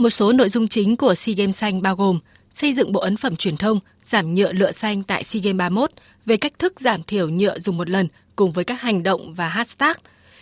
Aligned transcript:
Một 0.00 0.10
số 0.10 0.32
nội 0.32 0.48
dung 0.48 0.68
chính 0.68 0.96
của 0.96 1.14
SEA 1.14 1.34
Games 1.34 1.56
xanh 1.56 1.82
bao 1.82 1.96
gồm 1.96 2.18
xây 2.52 2.72
dựng 2.72 2.92
bộ 2.92 3.00
ấn 3.00 3.16
phẩm 3.16 3.36
truyền 3.36 3.56
thông, 3.56 3.78
giảm 4.04 4.34
nhựa 4.34 4.52
lựa 4.52 4.72
xanh 4.72 5.02
tại 5.02 5.24
SEA 5.24 5.40
Games 5.44 5.58
31 5.58 5.90
về 6.26 6.36
cách 6.36 6.58
thức 6.58 6.80
giảm 6.80 7.02
thiểu 7.02 7.28
nhựa 7.28 7.58
dùng 7.58 7.76
một 7.76 7.90
lần 7.90 8.06
cùng 8.36 8.52
với 8.52 8.64
các 8.64 8.80
hành 8.80 9.02
động 9.02 9.34
và 9.34 9.48
hashtag 9.48 9.92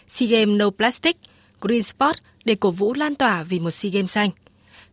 SEA 0.08 0.28
Games 0.28 0.58
No 0.58 0.70
Plastic, 0.70 1.16
Green 1.60 1.82
Sport 1.82 2.16
để 2.44 2.54
cổ 2.54 2.70
vũ 2.70 2.94
lan 2.94 3.14
tỏa 3.14 3.42
vì 3.42 3.58
một 3.58 3.70
SEA 3.70 3.90
Games 3.90 4.10
xanh. 4.10 4.30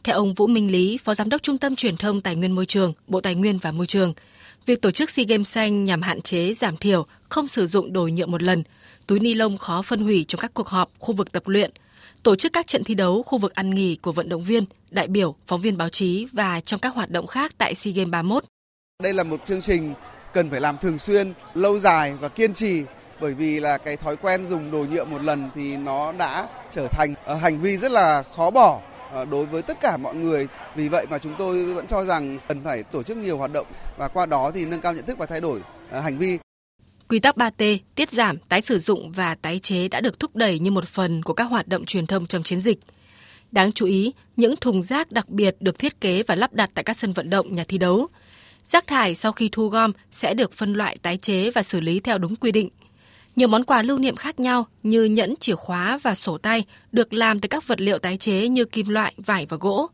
Theo 0.04 0.16
ông 0.16 0.34
Vũ 0.34 0.48
Minh 0.48 0.72
Lý, 0.72 0.98
Phó 1.04 1.14
Giám 1.14 1.30
đốc 1.30 1.44
Trung 1.44 1.58
tâm 1.58 1.76
Truyền 1.76 1.98
thông 1.98 2.22
Tài 2.22 2.36
nguyên 2.36 2.52
Môi 2.52 2.66
trường, 2.66 2.94
Bộ 3.08 3.22
Tài 3.22 3.36
nguyên 3.36 3.58
và 3.58 3.72
Môi 3.72 3.88
trường, 3.88 4.14
việc 4.66 4.82
tổ 4.82 4.92
chức 4.92 5.10
SEA 5.10 5.26
Games 5.30 5.50
xanh 5.50 5.84
nhằm 5.84 6.02
hạn 6.02 6.22
chế, 6.22 6.54
giảm 6.54 6.78
thiểu, 6.78 7.06
không 7.30 7.48
sử 7.48 7.68
dụng 7.68 7.94
đồ 7.94 8.08
nhựa 8.08 8.26
một 8.26 8.44
lần, 8.44 8.64
túi 9.08 9.20
ni 9.20 9.34
lông 9.34 9.58
khó 9.58 9.82
phân 9.82 10.00
hủy 10.00 10.26
trong 10.28 10.42
các 10.42 10.54
cuộc 10.54 10.68
họp, 10.68 10.92
khu 11.00 11.16
vực 11.16 11.32
tập 11.32 11.48
luyện, 11.48 11.72
tổ 12.24 12.36
chức 12.36 12.54
các 12.54 12.68
trận 12.68 12.84
thi 12.84 12.96
đấu, 12.96 13.24
khu 13.24 13.38
vực 13.38 13.56
ăn 13.56 13.70
nghỉ 13.70 13.96
của 13.96 14.12
vận 14.12 14.30
động 14.30 14.44
viên, 14.44 14.64
đại 14.90 15.08
biểu, 15.08 15.36
phóng 15.48 15.62
viên 15.62 15.78
báo 15.78 15.90
chí 15.90 16.28
và 16.34 16.62
trong 16.62 16.80
các 16.80 16.94
hoạt 16.96 17.10
động 17.10 17.28
khác 17.28 17.52
tại 17.58 17.76
SEA 17.76 17.94
Games 17.94 18.12
31. 18.12 18.44
Đây 19.04 19.14
là 19.14 19.24
một 19.24 19.46
chương 19.46 19.62
trình 19.62 19.94
cần 20.34 20.50
phải 20.50 20.62
làm 20.62 20.78
thường 20.78 20.98
xuyên, 20.98 21.34
lâu 21.54 21.80
dài 21.80 22.14
và 22.20 22.30
kiên 22.30 22.54
trì 22.54 22.84
bởi 23.20 23.34
vì 23.34 23.60
là 23.60 23.78
cái 23.78 23.98
thói 23.98 24.16
quen 24.16 24.46
dùng 24.46 24.72
đồ 24.72 24.86
nhựa 24.92 25.06
một 25.06 25.22
lần 25.22 25.50
thì 25.56 25.78
nó 25.78 26.12
đã 26.12 26.48
trở 26.72 26.88
thành 26.88 27.14
ờ, 27.26 27.36
hành 27.36 27.62
vi 27.62 27.78
rất 27.78 27.92
là 27.92 28.24
khó 28.36 28.50
bỏ 28.52 28.82
ờ, 29.12 29.26
đối 29.26 29.46
với 29.46 29.62
tất 29.62 29.78
cả 29.82 29.98
mọi 29.98 30.16
người. 30.16 30.48
Vì 30.76 30.90
vậy 30.90 31.06
mà 31.10 31.18
chúng 31.18 31.36
tôi 31.38 31.74
vẫn 31.74 31.88
cho 31.88 32.04
rằng 32.04 32.40
cần 32.48 32.62
phải 32.64 32.84
tổ 32.84 33.04
chức 33.04 33.18
nhiều 33.18 33.38
hoạt 33.38 33.54
động 33.54 33.68
và 33.98 34.08
qua 34.08 34.26
đó 34.26 34.52
thì 34.54 34.66
nâng 34.66 34.82
cao 34.82 34.94
nhận 34.94 35.06
thức 35.06 35.18
và 35.18 35.26
thay 35.26 35.42
đổi 35.42 35.62
ờ, 35.92 36.00
hành 36.00 36.18
vi. 36.18 36.38
Quy 37.10 37.20
tắc 37.20 37.38
3T, 37.38 37.78
tiết 37.96 38.12
giảm, 38.12 38.38
tái 38.38 38.62
sử 38.62 38.80
dụng 38.80 39.12
và 39.12 39.36
tái 39.36 39.60
chế 39.60 39.88
đã 39.88 40.02
được 40.02 40.20
thúc 40.20 40.36
đẩy 40.36 40.60
như 40.60 40.72
một 40.72 40.88
phần 40.88 41.24
của 41.24 41.34
các 41.34 41.44
hoạt 41.44 41.68
động 41.68 41.86
truyền 41.86 42.08
thông 42.08 42.28
trong 42.28 42.44
chiến 42.44 42.62
dịch. 42.62 42.80
Đáng 43.52 43.72
chú 43.72 43.86
ý, 43.86 44.14
những 44.38 44.56
thùng 44.56 44.84
rác 44.84 45.12
đặc 45.12 45.30
biệt 45.30 45.56
được 45.60 45.80
thiết 45.80 46.02
kế 46.02 46.24
và 46.24 46.36
lắp 46.36 46.54
đặt 46.54 46.70
tại 46.74 46.84
các 46.84 46.98
sân 47.00 47.14
vận 47.14 47.30
động, 47.30 47.56
nhà 47.56 47.64
thi 47.68 47.78
đấu. 47.78 48.08
Rác 48.66 48.88
thải 48.88 49.16
sau 49.16 49.32
khi 49.32 49.50
thu 49.52 49.68
gom 49.68 49.92
sẽ 50.12 50.34
được 50.34 50.54
phân 50.54 50.74
loại 50.74 50.98
tái 51.02 51.18
chế 51.18 51.52
và 51.52 51.64
xử 51.64 51.80
lý 51.80 52.00
theo 52.00 52.18
đúng 52.18 52.36
quy 52.36 52.52
định. 52.52 52.70
Nhiều 53.36 53.48
món 53.48 53.64
quà 53.64 53.82
lưu 53.82 54.00
niệm 54.00 54.16
khác 54.16 54.40
nhau 54.40 54.66
như 54.84 55.04
nhẫn, 55.04 55.36
chìa 55.40 55.56
khóa 55.56 56.00
và 56.04 56.16
sổ 56.16 56.38
tay 56.38 56.66
được 56.92 57.14
làm 57.14 57.40
từ 57.40 57.48
các 57.48 57.68
vật 57.68 57.82
liệu 57.82 58.00
tái 58.00 58.18
chế 58.18 58.48
như 58.48 58.66
kim 58.66 58.90
loại, 58.90 59.14
vải 59.18 59.46
và 59.46 59.58
gỗ. 59.58 59.90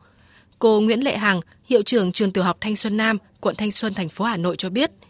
Cô 0.59 0.81
Nguyễn 0.81 1.03
Lệ 1.03 1.17
Hằng, 1.17 1.41
hiệu 1.65 1.81
trưởng 1.81 2.11
trường 2.11 2.31
tiểu 2.31 2.43
học 2.43 2.57
Thanh 2.61 2.75
Xuân 2.75 2.97
Nam, 2.97 3.17
quận 3.41 3.55
Thanh 3.55 3.71
Xuân, 3.71 3.93
thành 3.93 4.09
phố 4.09 4.25
Hà 4.25 4.37
Nội 4.37 4.55
cho 4.55 4.69
biết– 4.69 4.91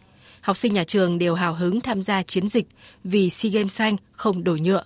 học 0.42 0.58
sinh 0.58 0.74
nhà 0.74 0.84
trường 0.84 1.20
đều 1.20 1.36
hào 1.36 1.54
hứng 1.54 1.82
tham 1.82 2.02
gia 2.02 2.24
chiến 2.24 2.50
dịch 2.50 2.66
vì 3.04 3.30
SEA 3.30 3.52
Games 3.54 3.74
xanh 3.74 3.96
không 4.12 4.44
đổ 4.44 4.58
nhựa. 4.62 4.84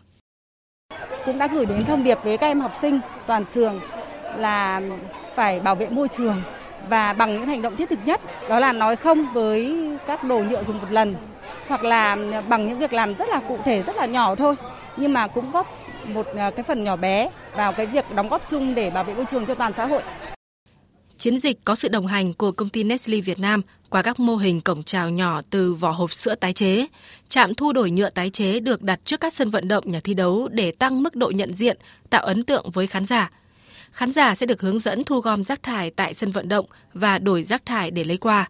Cũng 1.25 1.37
đã 1.37 1.47
gửi 1.47 1.65
đến 1.65 1.85
thông 1.85 2.03
điệp 2.03 2.17
với 2.23 2.37
các 2.37 2.47
em 2.47 2.61
học 2.61 2.71
sinh 2.81 2.99
toàn 3.27 3.45
trường 3.45 3.79
là 4.37 4.81
phải 5.35 5.59
bảo 5.59 5.75
vệ 5.75 5.89
môi 5.89 6.07
trường 6.07 6.41
và 6.89 7.13
bằng 7.13 7.33
những 7.33 7.47
hành 7.47 7.61
động 7.61 7.75
thiết 7.75 7.89
thực 7.89 7.99
nhất, 8.05 8.21
đó 8.49 8.59
là 8.59 8.73
nói 8.73 8.95
không 8.95 9.33
với 9.33 9.75
các 10.07 10.23
đồ 10.23 10.39
nhựa 10.49 10.63
dùng 10.63 10.81
một 10.81 10.91
lần 10.91 11.15
hoặc 11.67 11.83
là 11.83 12.17
bằng 12.49 12.67
những 12.67 12.79
việc 12.79 12.93
làm 12.93 13.15
rất 13.15 13.29
là 13.29 13.41
cụ 13.47 13.57
thể, 13.65 13.83
rất 13.83 13.95
là 13.95 14.05
nhỏ 14.05 14.35
thôi 14.35 14.55
nhưng 14.97 15.13
mà 15.13 15.27
cũng 15.27 15.51
góp 15.51 15.67
một 16.07 16.27
à, 16.37 16.51
cái 16.51 16.63
phần 16.63 16.83
nhỏ 16.83 16.95
bé 16.95 17.29
vào 17.55 17.71
cái 17.73 17.85
việc 17.85 18.05
đóng 18.15 18.27
góp 18.27 18.41
chung 18.47 18.75
để 18.75 18.89
bảo 18.89 19.03
vệ 19.03 19.13
môi 19.13 19.25
trường 19.25 19.45
cho 19.45 19.55
toàn 19.55 19.73
xã 19.73 19.85
hội. 19.85 20.01
Chiến 21.25 21.39
dịch 21.39 21.65
có 21.65 21.75
sự 21.75 21.87
đồng 21.87 22.07
hành 22.07 22.33
của 22.33 22.51
công 22.51 22.69
ty 22.69 22.83
Nestle 22.83 23.21
Việt 23.21 23.39
Nam 23.39 23.61
qua 23.89 24.01
các 24.01 24.19
mô 24.19 24.35
hình 24.35 24.61
cổng 24.61 24.83
chào 24.83 25.09
nhỏ 25.09 25.41
từ 25.49 25.73
vỏ 25.73 25.91
hộp 25.91 26.13
sữa 26.13 26.35
tái 26.35 26.53
chế. 26.53 26.85
Trạm 27.29 27.53
thu 27.53 27.73
đổi 27.73 27.91
nhựa 27.91 28.09
tái 28.09 28.29
chế 28.29 28.59
được 28.59 28.81
đặt 28.81 28.99
trước 29.05 29.19
các 29.19 29.33
sân 29.33 29.49
vận 29.49 29.67
động 29.67 29.91
nhà 29.91 29.99
thi 30.03 30.13
đấu 30.13 30.47
để 30.51 30.71
tăng 30.71 31.03
mức 31.03 31.15
độ 31.15 31.31
nhận 31.35 31.53
diện, 31.53 31.77
tạo 32.09 32.23
ấn 32.23 32.43
tượng 32.43 32.71
với 32.71 32.87
khán 32.87 33.05
giả. 33.05 33.29
Khán 33.91 34.11
giả 34.11 34.35
sẽ 34.35 34.45
được 34.45 34.61
hướng 34.61 34.79
dẫn 34.79 35.03
thu 35.03 35.19
gom 35.19 35.43
rác 35.43 35.63
thải 35.63 35.91
tại 35.91 36.13
sân 36.13 36.31
vận 36.31 36.49
động 36.49 36.65
và 36.93 37.19
đổi 37.19 37.43
rác 37.43 37.65
thải 37.65 37.91
để 37.91 38.03
lấy 38.03 38.17
quà. 38.17 38.49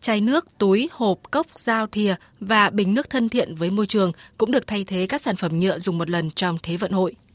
Chai 0.00 0.20
nước, 0.20 0.46
túi, 0.58 0.88
hộp, 0.92 1.18
cốc, 1.30 1.46
dao, 1.54 1.86
thìa 1.86 2.14
và 2.40 2.70
bình 2.70 2.94
nước 2.94 3.10
thân 3.10 3.28
thiện 3.28 3.54
với 3.54 3.70
môi 3.70 3.86
trường 3.86 4.12
cũng 4.38 4.50
được 4.50 4.66
thay 4.66 4.84
thế 4.84 5.06
các 5.08 5.22
sản 5.22 5.36
phẩm 5.36 5.58
nhựa 5.58 5.78
dùng 5.78 5.98
một 5.98 6.10
lần 6.10 6.30
trong 6.30 6.58
Thế 6.62 6.76
vận 6.76 6.92
hội. 6.92 7.16